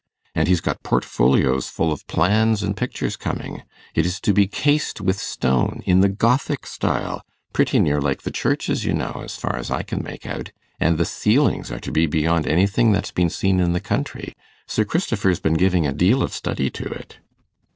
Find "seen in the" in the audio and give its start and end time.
13.29-13.79